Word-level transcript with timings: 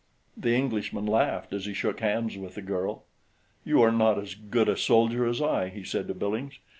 The 0.35 0.55
Englishman 0.55 1.05
laughed 1.05 1.53
as 1.53 1.65
he 1.67 1.75
shook 1.75 1.99
hands 1.99 2.35
with 2.35 2.55
the 2.55 2.63
girl. 2.63 3.03
"You 3.63 3.83
are 3.83 3.91
not 3.91 4.17
as 4.17 4.33
good 4.33 4.67
a 4.67 4.75
soldier 4.75 5.27
as 5.27 5.43
I," 5.43 5.69
he 5.69 5.83
said 5.83 6.07
to 6.07 6.15
Billings. 6.15 6.57